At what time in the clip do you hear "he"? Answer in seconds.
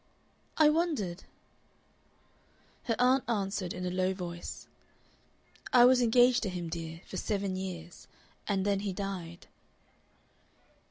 8.79-8.93